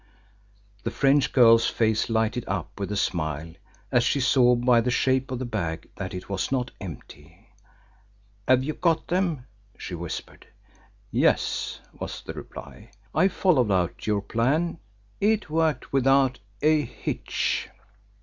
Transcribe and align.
The 0.81 0.89
French 0.89 1.31
girl's 1.31 1.67
face 1.67 2.09
lighted 2.09 2.43
up 2.47 2.79
with 2.79 2.91
a 2.91 2.95
smile 2.97 3.53
as 3.91 4.03
she 4.03 4.19
saw 4.19 4.55
by 4.55 4.81
the 4.81 4.89
shape 4.89 5.29
of 5.29 5.37
the 5.37 5.45
bag 5.45 5.91
that 5.97 6.15
it 6.15 6.27
was 6.27 6.51
not 6.51 6.71
empty. 6.81 7.49
"Have 8.47 8.63
you 8.63 8.73
got 8.73 9.09
them?" 9.09 9.45
she 9.77 9.93
whispered. 9.93 10.47
"Yes," 11.11 11.81
was 11.93 12.23
the 12.23 12.33
reply. 12.33 12.89
"I 13.13 13.27
followed 13.27 13.69
out 13.69 14.07
your 14.07 14.23
plan 14.23 14.79
it 15.19 15.51
worked 15.51 15.93
without 15.93 16.39
a 16.63 16.81
hitch." 16.81 17.69